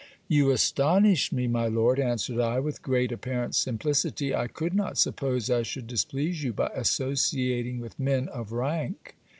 [0.27, 5.47] 'You astonish me, my Lord,' answered I, with great apparent simplicity; 'I could not suppose
[5.51, 9.15] I should displease you by associating with men of rank.'